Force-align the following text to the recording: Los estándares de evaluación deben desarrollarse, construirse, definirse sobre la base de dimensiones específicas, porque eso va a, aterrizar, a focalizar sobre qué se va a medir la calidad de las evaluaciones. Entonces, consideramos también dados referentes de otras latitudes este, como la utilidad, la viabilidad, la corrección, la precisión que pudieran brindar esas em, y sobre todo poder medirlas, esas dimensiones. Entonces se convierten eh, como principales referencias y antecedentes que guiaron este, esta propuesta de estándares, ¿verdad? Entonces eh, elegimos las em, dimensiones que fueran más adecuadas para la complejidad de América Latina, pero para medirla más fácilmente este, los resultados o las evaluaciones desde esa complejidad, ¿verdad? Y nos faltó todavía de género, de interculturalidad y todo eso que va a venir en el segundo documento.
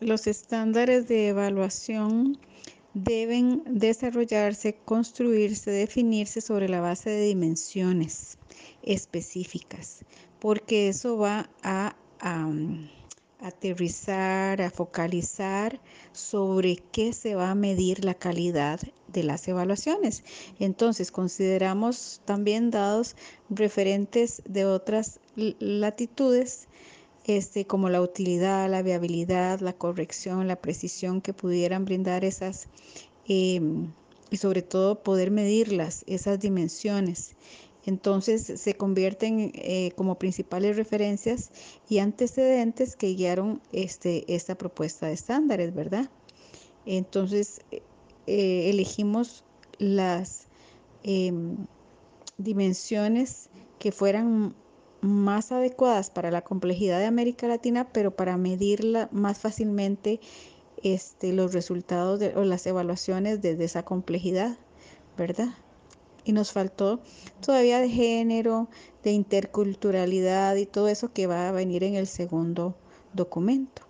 Los 0.00 0.26
estándares 0.26 1.08
de 1.08 1.28
evaluación 1.28 2.38
deben 2.92 3.62
desarrollarse, 3.66 4.74
construirse, 4.84 5.70
definirse 5.70 6.42
sobre 6.42 6.68
la 6.68 6.80
base 6.80 7.08
de 7.08 7.26
dimensiones 7.26 8.36
específicas, 8.82 10.04
porque 10.38 10.88
eso 10.88 11.16
va 11.16 11.48
a, 11.62 11.94
aterrizar, 13.40 14.60
a 14.60 14.70
focalizar 14.70 15.80
sobre 16.12 16.76
qué 16.92 17.14
se 17.14 17.34
va 17.34 17.50
a 17.50 17.54
medir 17.54 18.04
la 18.04 18.12
calidad 18.12 18.80
de 19.08 19.22
las 19.22 19.48
evaluaciones. 19.48 20.24
Entonces, 20.58 21.10
consideramos 21.10 22.20
también 22.26 22.70
dados 22.70 23.16
referentes 23.48 24.42
de 24.44 24.66
otras 24.66 25.20
latitudes 25.36 26.68
este, 27.36 27.66
como 27.66 27.88
la 27.88 28.00
utilidad, 28.00 28.70
la 28.70 28.82
viabilidad, 28.82 29.60
la 29.60 29.72
corrección, 29.72 30.48
la 30.48 30.56
precisión 30.56 31.20
que 31.20 31.32
pudieran 31.32 31.84
brindar 31.84 32.24
esas 32.24 32.68
em, 33.26 33.92
y 34.30 34.36
sobre 34.36 34.62
todo 34.62 35.02
poder 35.02 35.30
medirlas, 35.30 36.04
esas 36.06 36.40
dimensiones. 36.40 37.34
Entonces 37.86 38.60
se 38.60 38.74
convierten 38.74 39.52
eh, 39.54 39.92
como 39.96 40.18
principales 40.18 40.76
referencias 40.76 41.50
y 41.88 41.98
antecedentes 41.98 42.94
que 42.94 43.14
guiaron 43.14 43.60
este, 43.72 44.32
esta 44.34 44.54
propuesta 44.56 45.06
de 45.06 45.14
estándares, 45.14 45.74
¿verdad? 45.74 46.10
Entonces 46.84 47.60
eh, 47.70 48.70
elegimos 48.70 49.44
las 49.78 50.46
em, 51.02 51.56
dimensiones 52.36 53.48
que 53.78 53.92
fueran 53.92 54.54
más 55.00 55.52
adecuadas 55.52 56.10
para 56.10 56.30
la 56.30 56.42
complejidad 56.42 56.98
de 56.98 57.06
América 57.06 57.48
Latina, 57.48 57.88
pero 57.92 58.14
para 58.14 58.36
medirla 58.36 59.08
más 59.12 59.38
fácilmente 59.38 60.20
este, 60.82 61.32
los 61.32 61.52
resultados 61.52 62.20
o 62.34 62.44
las 62.44 62.66
evaluaciones 62.66 63.40
desde 63.42 63.64
esa 63.64 63.84
complejidad, 63.84 64.56
¿verdad? 65.16 65.50
Y 66.24 66.32
nos 66.32 66.52
faltó 66.52 67.00
todavía 67.40 67.80
de 67.80 67.88
género, 67.88 68.68
de 69.02 69.12
interculturalidad 69.12 70.56
y 70.56 70.66
todo 70.66 70.88
eso 70.88 71.12
que 71.12 71.26
va 71.26 71.48
a 71.48 71.52
venir 71.52 71.84
en 71.84 71.96
el 71.96 72.06
segundo 72.06 72.76
documento. 73.14 73.89